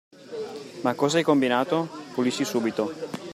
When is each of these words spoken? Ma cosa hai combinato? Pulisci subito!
Ma 0.83 0.93
cosa 0.99 1.17
hai 1.17 1.23
combinato? 1.29 1.77
Pulisci 2.15 2.43
subito! 2.43 2.83